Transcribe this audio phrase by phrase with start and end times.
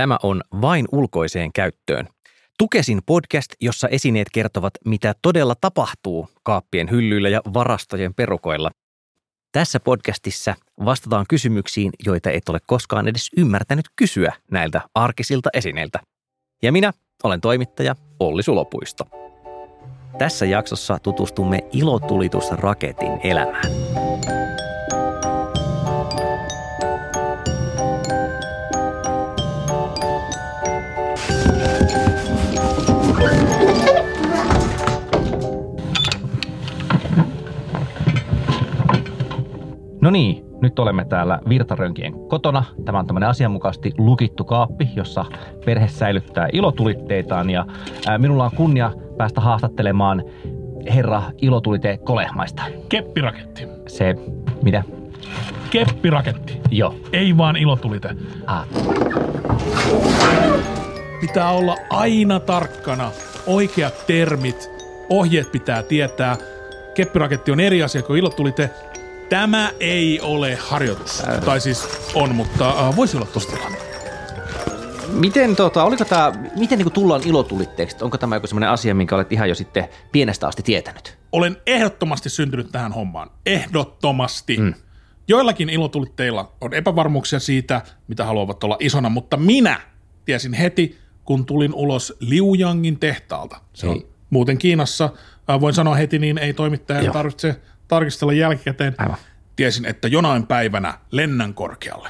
[0.00, 2.08] Tämä on vain ulkoiseen käyttöön.
[2.58, 8.70] Tukesin podcast, jossa esineet kertovat, mitä todella tapahtuu kaappien hyllyillä ja varastojen perukoilla.
[9.52, 16.00] Tässä podcastissa vastataan kysymyksiin, joita et ole koskaan edes ymmärtänyt kysyä näiltä arkisilta esineiltä.
[16.62, 16.92] Ja minä
[17.24, 19.04] olen toimittaja Olli Sulopuisto.
[20.18, 23.70] Tässä jaksossa tutustumme ilotulitusraketin elämään.
[40.10, 42.64] No niin, nyt olemme täällä Virtarönkien kotona.
[42.84, 45.24] Tämä on tämmöinen asianmukaisesti lukittu kaappi, jossa
[45.64, 47.50] perhe säilyttää ilotulitteitaan.
[47.50, 47.66] Ja
[48.06, 50.22] ää, minulla on kunnia päästä haastattelemaan
[50.94, 52.62] herra ilotulite Kolehmaista.
[52.88, 53.66] Keppiraketti.
[53.86, 54.14] Se,
[54.62, 54.82] mitä?
[55.70, 56.60] Keppiraketti.
[56.70, 56.94] Joo.
[57.12, 58.16] Ei vaan ilotulite.
[58.46, 58.66] Ah,
[61.20, 63.10] Pitää olla aina tarkkana.
[63.46, 64.70] Oikeat termit.
[65.10, 66.36] Ohjeet pitää tietää.
[66.94, 68.70] Keppiraketti on eri asia kuin ilotulite.
[69.30, 71.22] Tämä ei ole harjoitus.
[71.44, 73.56] Tai siis on, mutta äh, voisi olla tosta
[75.12, 77.96] miten, tota, oliko tää, miten niin tullaan ilotulitteeksi?
[78.00, 81.18] Onko tämä joku sellainen asia, minkä olet ihan jo sitten pienestä asti tietänyt?
[81.32, 83.30] Olen ehdottomasti syntynyt tähän hommaan.
[83.46, 84.56] Ehdottomasti.
[84.56, 84.74] Mm.
[85.28, 89.80] Joillakin ilotulitteilla on epävarmuuksia siitä, mitä haluavat olla isona, mutta minä
[90.24, 93.60] tiesin heti, kun tulin ulos Liujangin tehtaalta.
[93.72, 94.06] Se on Ei.
[94.30, 95.10] muuten Kiinassa.
[95.50, 97.12] Äh, voin sanoa heti, niin ei toimittajan Joo.
[97.12, 98.94] tarvitse tarkistella jälkikäteen.
[98.98, 99.16] Aivan.
[99.56, 102.08] Tiesin, että jonain päivänä lennän korkealle.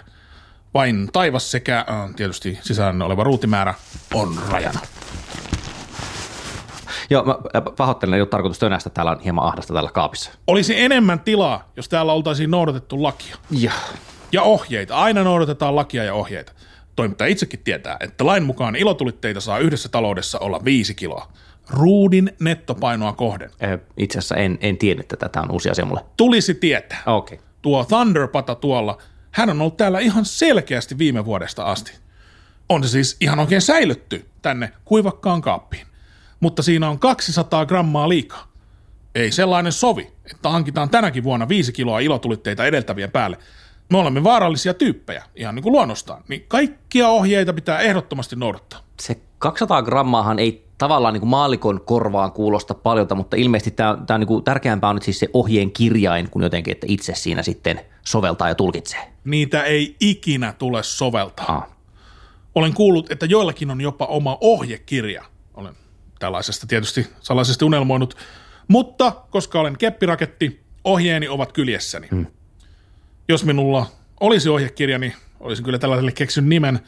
[0.75, 3.75] Vain taivas sekä äh, tietysti sisällä oleva ruutimäärä
[4.14, 4.81] on rajana.
[7.11, 10.31] Joo, mä ä, pahoittelen, ei ole tarkoitus tönästä, täällä on hieman ahdasta täällä kaapissa.
[10.47, 13.36] Olisi enemmän tilaa, jos täällä oltaisiin noudatettu lakia.
[13.51, 13.73] Joo.
[14.33, 14.97] Ja ohjeita.
[14.97, 16.53] Aina noudatetaan lakia ja ohjeita.
[16.97, 21.33] Toimittaja itsekin tietää, että lain mukaan ilotulitteita saa yhdessä taloudessa olla viisi kiloa.
[21.71, 23.51] Ruudin nettopainoa kohden.
[23.97, 26.05] Itse asiassa en, en tiennyt tätä, tämä on uusi asia mulle.
[26.17, 27.03] Tulisi tietää.
[27.07, 27.36] Okei.
[27.36, 27.48] Okay.
[27.63, 28.98] Tuo Thunderpata tuolla,
[29.31, 31.92] hän on ollut täällä ihan selkeästi viime vuodesta asti.
[32.69, 35.86] On se siis ihan oikein säilytty tänne kuivakkaan kaappiin.
[36.41, 38.47] Mutta siinä on 200 grammaa liikaa.
[39.14, 43.39] Ei sellainen sovi, että hankitaan tänäkin vuonna viisi kiloa ilotulitteita edeltävien päälle.
[43.91, 46.25] Me olemme vaarallisia tyyppejä, ihan niin kuin luonnostaan.
[46.29, 48.80] Niin kaikkia ohjeita pitää ehdottomasti noudattaa.
[49.01, 54.14] Se 200 grammaahan ei tavallaan niin kuin maallikon korvaan kuulosta paljolta, mutta ilmeisesti tämä, tämä
[54.14, 57.42] on niin kuin tärkeämpää on nyt siis se ohjeen kirjain, kuin jotenkin, että itse siinä
[57.42, 59.13] sitten soveltaa ja tulkitsee.
[59.24, 61.57] Niitä ei ikinä tule soveltaa.
[61.57, 61.68] Ah.
[62.55, 65.24] Olen kuullut, että joillakin on jopa oma ohjekirja.
[65.55, 65.74] Olen
[66.18, 68.17] tällaisesta tietysti salaisesti unelmoinut.
[68.68, 72.08] Mutta koska olen keppiraketti, ohjeeni ovat kyljessäni.
[72.11, 72.27] Hmm.
[73.29, 73.86] Jos minulla
[74.20, 76.80] olisi ohjekirja, niin olisin kyllä tällaiselle keksinyt nimen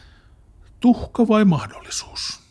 [0.80, 2.41] Tuhka vai mahdollisuus?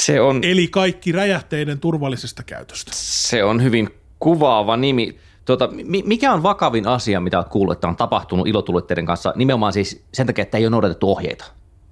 [0.00, 2.90] Se on, Eli kaikki räjähteiden turvallisesta käytöstä.
[2.94, 3.88] se on hyvin
[4.18, 5.18] kuvaava nimi.
[5.44, 9.72] Tuota, mi- mikä on vakavin asia, mitä olet kuullut, että on tapahtunut ilotulitteiden kanssa, nimenomaan
[9.72, 11.44] siis sen takia, että ei ole noudatettu ohjeita?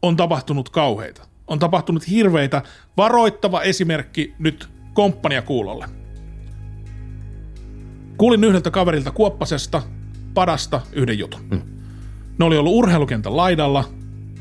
[0.03, 1.23] On tapahtunut kauheita.
[1.47, 2.63] On tapahtunut hirveitä.
[2.97, 5.87] Varoittava esimerkki nyt komppaniakuulolle.
[8.17, 9.83] Kuulin yhdeltä kaverilta Kuoppasesta,
[10.35, 11.41] padasta yhden jutun.
[11.51, 11.63] Hmm.
[12.39, 13.85] Ne oli ollut urheilukentän laidalla,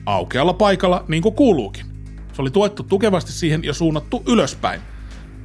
[0.06, 1.86] aukealla paikalla, niin kuin kuuluukin.
[2.34, 4.82] Se oli tuettu tukevasti siihen ja suunnattu ylöspäin.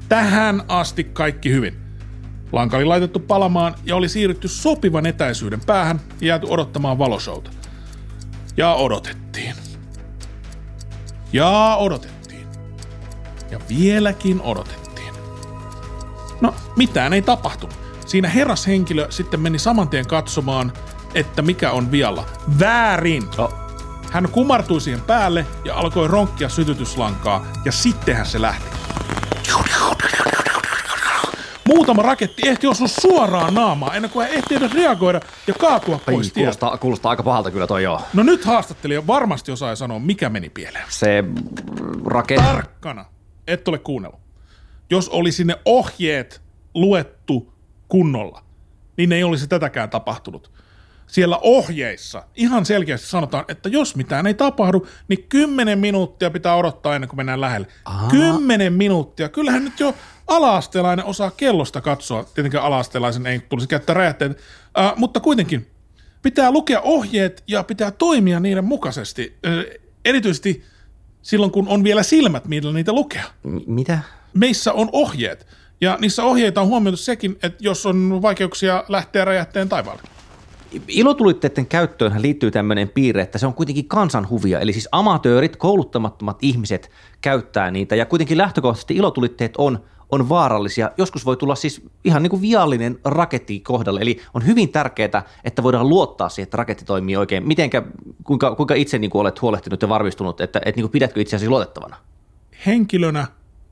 [0.09, 1.77] Tähän asti kaikki hyvin.
[2.53, 7.51] Lanka oli laitettu palamaan ja oli siirrytty sopivan etäisyyden päähän ja jääty odottamaan valoshowta.
[8.57, 9.55] Ja odotettiin.
[11.33, 12.47] Ja odotettiin.
[13.51, 15.15] Ja vieläkin odotettiin.
[16.41, 17.77] No, mitään ei tapahtunut.
[18.07, 20.73] Siinä herrashenkilö sitten meni saman tien katsomaan,
[21.15, 22.27] että mikä on vialla.
[22.61, 23.23] Väärin!
[23.39, 23.66] Oh.
[24.11, 28.77] Hän kumartui siihen päälle ja alkoi ronkkia sytytyslankaa, ja sittenhän se lähti.
[31.69, 36.17] Muutama raketti ehti osua suoraan naamaan ennen kuin hän ehti edes reagoida ja kaatua pois
[36.17, 36.35] tieltä.
[36.35, 38.03] kuulostaa, kuulostaa aika pahalta kyllä toi joo.
[38.15, 40.85] No nyt haastattelija varmasti osaa sanoa, mikä meni pieleen.
[40.89, 41.25] Se
[42.05, 42.37] raket...
[42.37, 43.05] Tarkkana,
[43.47, 44.21] et ole kuunnellut.
[44.91, 46.43] Jos olisi ne ohjeet
[46.75, 47.53] luettu
[47.89, 48.43] kunnolla,
[48.97, 50.53] niin ei olisi tätäkään tapahtunut.
[51.07, 56.95] Siellä ohjeissa ihan selkeästi sanotaan, että jos mitään ei tapahdu, niin 10 minuuttia pitää odottaa
[56.95, 57.67] ennen kuin mennään lähelle.
[57.85, 58.09] Aa.
[58.11, 59.29] 10 minuuttia.
[59.29, 59.95] Kyllähän nyt jo
[60.27, 62.25] ala-astelainen osaa kellosta katsoa.
[62.25, 64.35] Tietenkin ala-astelaisen ei tulisi käyttää räjähteitä,
[64.79, 65.67] äh, mutta kuitenkin
[66.23, 69.39] pitää lukea ohjeet ja pitää toimia niiden mukaisesti.
[69.47, 69.53] Äh,
[70.05, 70.65] erityisesti
[71.23, 73.99] silloin, kun on vielä silmät, millä niitä lukea M- mitä?
[74.35, 75.47] meissä on ohjeet.
[75.81, 80.03] Ja niissä ohjeita on huomioitu sekin, että jos on vaikeuksia lähteä räjähteen taivaalle.
[80.89, 86.91] Ilotulitteiden käyttöön liittyy tämmöinen piirre, että se on kuitenkin kansanhuvia, eli siis amatöörit, kouluttamattomat ihmiset
[87.21, 90.91] käyttää niitä, ja kuitenkin lähtökohtaisesti ilotulitteet on, on vaarallisia.
[90.99, 95.63] Joskus voi tulla siis ihan niin kuin viallinen raketti kohdalle, eli on hyvin tärkeää, että
[95.63, 97.49] voidaan luottaa siihen, että raketti toimii oikein.
[97.49, 97.83] Mitenkä,
[98.25, 101.49] kuinka, kuinka itse niin kuin olet huolehtinut ja varmistunut, että, että niin kuin pidätkö itseäsi
[101.49, 101.97] luotettavana?
[102.67, 103.27] Henkilönä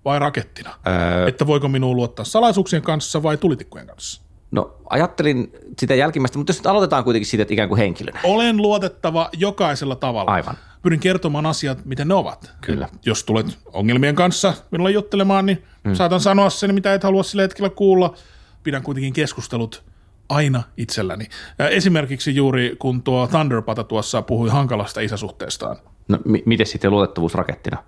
[0.05, 0.71] vai rakettina?
[0.87, 1.29] Öö...
[1.29, 4.24] Että voiko minuun luottaa salaisuuksien kanssa vai tulitikkujen kanssa?
[4.55, 8.21] No ajattelin sitä jälkimmäistä, mutta jos nyt aloitetaan kuitenkin siitä, että ikään kuin henkilönä.
[8.25, 10.33] Olen luotettava jokaisella tavalla.
[10.33, 10.55] Aivan.
[10.83, 12.53] Pyrin kertomaan asiat, miten ne ovat.
[12.61, 12.89] Kyllä.
[13.07, 15.95] Jos tulet ongelmien kanssa minulle juttelemaan, niin hmm.
[15.95, 18.15] saatan sanoa sen, mitä et halua sillä hetkellä kuulla.
[18.63, 19.85] Pidän kuitenkin keskustelut
[20.29, 21.27] aina itselläni.
[21.71, 25.77] Esimerkiksi juuri kun tuo Thunderpata tuossa puhui hankalasta isäsuhteestaan.
[26.09, 27.79] No m- miten sitten luotettavuus rakettina?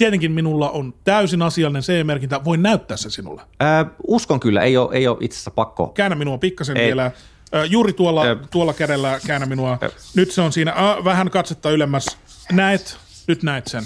[0.00, 3.42] Tietenkin minulla on täysin asiallinen CE-merkintä, voin näyttää se sinulle.
[3.60, 5.86] Ää, uskon kyllä, ei ole, ei ole itse asiassa pakko.
[5.86, 6.86] Käännä minua pikkasen ei.
[6.86, 7.10] vielä.
[7.52, 9.78] Ää, juuri tuolla, ää, tuolla kädellä käännä minua.
[9.80, 12.18] Ää, nyt se on siinä, ää, vähän katsetta ylemmäs.
[12.52, 13.82] Näet, nyt näet sen.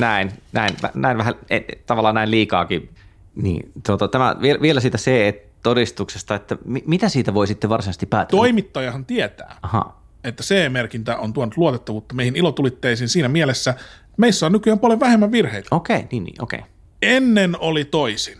[0.00, 2.90] Näin, näin, näin vähän, et, tavallaan näin liikaakin.
[3.34, 8.36] Niin, tuota, tämä, vielä siitä CE-todistuksesta, että mi, mitä siitä voi sitten varsinaisesti päättää?
[8.36, 9.56] Toimittajahan tietää.
[9.62, 13.74] Aha että CE-merkintä on tuonut luotettavuutta meihin ilotulitteisiin siinä mielessä,
[14.16, 15.68] meissä on nykyään paljon vähemmän virheitä.
[15.70, 16.58] Okei, okay, niin, niin okei.
[16.58, 16.70] Okay.
[17.02, 18.38] Ennen oli toisin.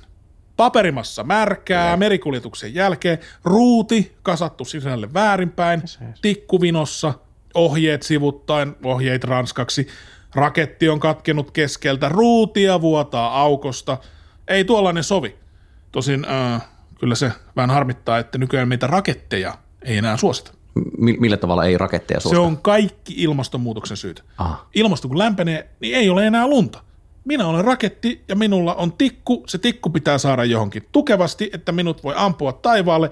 [0.57, 5.83] Paperimassa märkää, merikuljetuksen jälkeen, ruuti kasattu sisälle väärinpäin,
[6.23, 7.15] tikkuvinossa,
[7.55, 9.89] ohjeet sivuttain, ohjeet ranskaksi,
[10.35, 13.99] raketti on katkenut keskeltä, ruutia vuotaa aukosta.
[14.49, 15.37] Ei tuollainen sovi.
[15.93, 16.63] Tosin äh,
[17.01, 20.60] kyllä se vähän harmittaa, että nykyään meitä raketteja ei enää suosita.
[20.99, 22.37] Millä tavalla ei raketteja suosta?
[22.37, 24.23] Se on kaikki ilmastonmuutoksen syytä.
[24.39, 24.67] Aha.
[24.75, 26.83] Ilmasto kun lämpenee, niin ei ole enää lunta.
[27.25, 29.45] Minä olen raketti ja minulla on tikku.
[29.47, 33.11] Se tikku pitää saada johonkin tukevasti, että minut voi ampua taivaalle.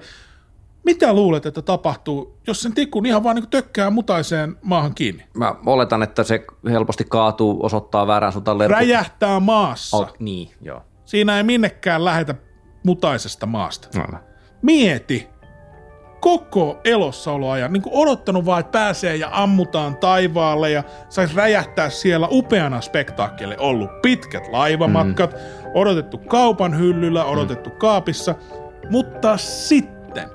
[0.85, 5.23] Mitä luulet, että tapahtuu, jos sen tikun ihan vaan niin tökkää mutaiseen maahan kiinni?
[5.33, 8.77] Mä oletan, että se helposti kaatuu, osoittaa väärään suuntaan lerkut.
[8.77, 9.97] Räjähtää maassa.
[9.97, 10.81] Oh, niin, joo.
[11.05, 12.35] Siinä ei minnekään lähetä
[12.83, 13.99] mutaisesta maasta.
[13.99, 14.19] No.
[14.61, 15.27] Mieti,
[16.19, 22.81] koko elossaoloajan niin odottanut vaan, että pääsee ja ammutaan taivaalle ja saisi räjähtää siellä upeana
[22.81, 23.57] spektaakkelle.
[23.59, 25.39] Ollut pitkät laivamatkat, mm.
[25.73, 27.75] odotettu kaupan hyllyllä, odotettu mm.
[27.75, 28.35] kaapissa,
[28.89, 30.29] mutta sitten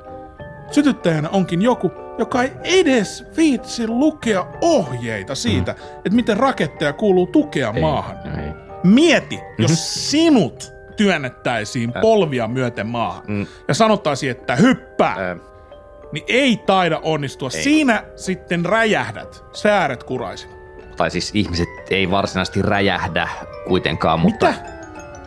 [0.71, 5.97] sytyttäjänä onkin joku, joka ei edes viitsi lukea ohjeita siitä, mm.
[5.97, 8.17] että miten raketteja kuuluu tukea ei, maahan.
[8.17, 8.53] Ei.
[8.85, 9.63] Mieti, mm-hmm.
[9.63, 13.47] jos sinut työnnettäisiin polvia myöten maahan mm.
[13.69, 15.31] ja sanottaisiin, että hyppää.
[15.31, 15.54] Äh
[16.15, 17.51] niin ei taida onnistua.
[17.55, 17.63] Ei.
[17.63, 20.51] Siinä sitten räjähdät, sääret kuraisin.
[20.97, 23.29] Tai siis ihmiset ei varsinaisesti räjähdä
[23.69, 24.47] kuitenkaan, mutta...
[24.47, 24.75] Mitä?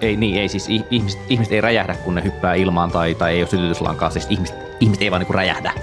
[0.01, 3.41] Ei niin, ei siis ihmiset, ihmiset ei räjähdä, kun ne hyppää ilmaan tai, tai ei
[3.41, 4.09] ole sytytyslankaa.
[4.09, 5.73] Siis ihmiset, ihmiset ei vaan niin räjähdä.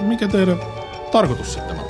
[0.00, 0.56] Mikä teidän
[1.12, 1.83] tarkoitus sitten on?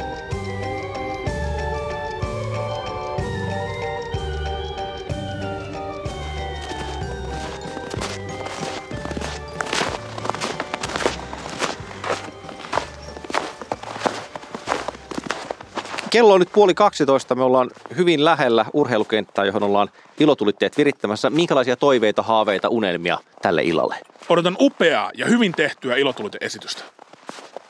[16.15, 17.35] Kello on nyt puoli 12.
[17.35, 19.91] Me ollaan hyvin lähellä urheilukenttää, johon ollaan
[20.21, 21.31] ilotulitteet virittämässä.
[21.31, 23.97] Minkälaisia toiveita, haaveita, unelmia tälle illalle?
[24.29, 26.83] Odotan upeaa ja hyvin tehtyä ilotuliteesitystä.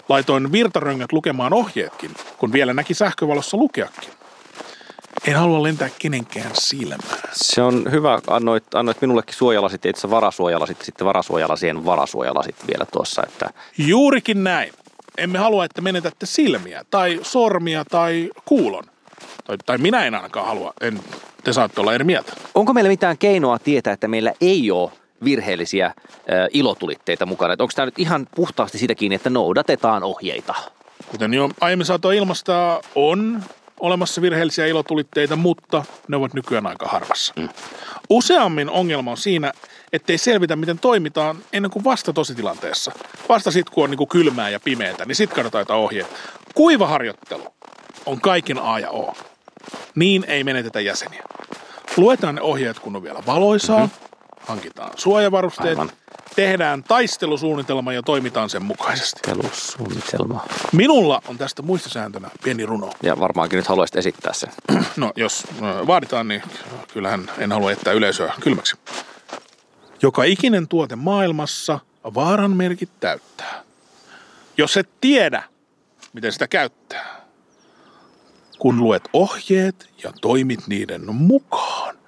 [0.09, 4.11] Laitoin virtaröngät lukemaan ohjeetkin, kun vielä näki sähkövalossa lukeakin.
[5.27, 7.31] En halua lentää kenenkään silmään.
[7.33, 8.19] Se on hyvä.
[8.27, 13.23] Annoit, annoit minullekin suojalasit, itse varasuojalasit, sitten varasuojalasien varasuojalasit vielä tuossa.
[13.27, 13.51] Että...
[13.79, 14.73] Juurikin näin
[15.19, 18.85] emme halua, että menetätte silmiä tai sormia tai kuulon.
[19.45, 21.01] Tai, tai minä en ainakaan halua, en,
[21.45, 22.33] te saatte olla eri mieltä.
[22.55, 24.91] Onko meillä mitään keinoa tietää, että meillä ei ole
[25.25, 25.95] virheellisiä äh,
[26.53, 27.53] ilotulitteita mukana?
[27.53, 30.55] Että onko tämä nyt ihan puhtaasti sitä kiinni, että noudatetaan ohjeita?
[31.11, 33.43] Kuten jo aiemmin saatoi ilmastaa, on
[33.81, 37.33] olemassa virheellisiä ilotulitteita, mutta ne ovat nykyään aika harvassa.
[37.37, 37.49] Mm.
[38.11, 39.53] Useammin ongelma on siinä,
[39.95, 42.93] ettei selvitä, miten toimitaan ennen kuin vasta tositilanteessa.
[43.29, 46.07] Vasta sitten, kun on niin kuin kylmää ja pimeää, niin sitten katsotaan jotain ohjeet.
[46.55, 47.47] Kuivaharjoittelu
[48.07, 49.15] on kaiken A ja O.
[49.95, 51.23] Niin ei menetetä jäseniä.
[51.97, 54.17] Luetaan ne ohjeet, kun on vielä valoisaa, mm-hmm.
[54.47, 55.91] hankitaan suojavarusteet, Aivan.
[56.37, 59.21] tehdään taistelusuunnitelma ja toimitaan sen mukaisesti.
[59.23, 60.45] Taistelusuunnitelma.
[60.73, 62.91] Minulla on tästä muistisääntönä pieni runo.
[63.03, 64.53] Ja varmaankin nyt haluaisit esittää sen.
[64.97, 65.47] No, jos
[65.87, 66.43] vaaditaan, niin
[66.93, 68.77] kyllähän en halua jättää yleisöä kylmäksi.
[70.03, 71.81] Joka ikinen tuote maailmassa
[72.15, 73.63] vaaran merkit täyttää.
[74.57, 75.43] Jos et tiedä,
[76.13, 77.21] miten sitä käyttää,
[78.59, 81.99] kun luet ohjeet ja toimit niiden mukaan,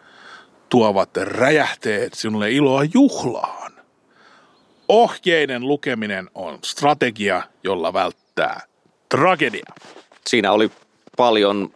[0.69, 3.73] tuovat räjähteet sinulle iloa juhlaan.
[4.89, 8.61] Ohjeiden lukeminen on strategia, jolla välttää.
[9.09, 9.73] Tragedia.
[10.27, 10.71] Siinä oli
[11.17, 11.75] paljon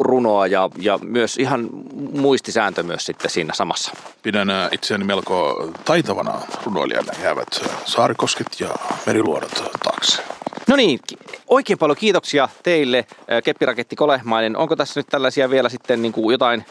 [0.00, 1.68] runoa ja, ja myös ihan
[2.12, 3.92] muistisääntö myös sitten siinä samassa.
[4.22, 7.12] Pidän äh, itseäni melko taitavana runoilijana.
[7.22, 8.68] Jäävät äh, saarikosket ja
[9.06, 10.22] meriluodot taakse.
[10.68, 11.00] No niin,
[11.46, 14.56] oikein paljon kiitoksia teille, äh, Keppiraketti Kolehmainen.
[14.56, 16.64] Onko tässä nyt tällaisia vielä sitten niin kuin jotain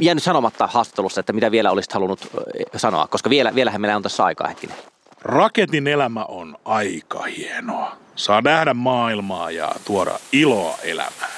[0.00, 2.28] jäänyt sanomatta haastattelussa, että mitä vielä olisit halunnut
[2.76, 4.76] sanoa, koska vielä, vielähän meillä on tässä aikaa hetkinen.
[5.22, 7.96] Raketin elämä on aika hienoa.
[8.16, 11.35] Saa nähdä maailmaa ja tuoda iloa elämään.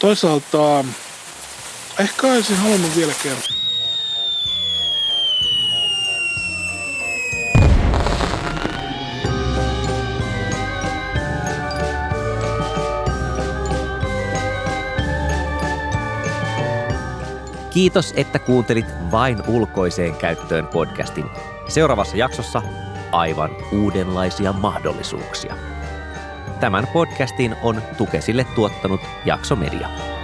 [0.00, 0.84] Toisaalta
[1.98, 3.42] ehkä olisin halunnut vielä kerran.
[17.70, 21.24] Kiitos, että kuuntelit vain ulkoiseen käyttöön podcastin.
[21.68, 22.62] Seuraavassa jaksossa
[23.12, 25.77] aivan uudenlaisia mahdollisuuksia.
[26.60, 30.17] Tämän podcastin on Tukesille tuottanut Jaksomedia.